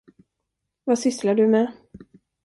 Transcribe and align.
Vad 0.83 0.99
sysslar 0.99 1.35
du 1.35 1.47
med? 1.47 1.71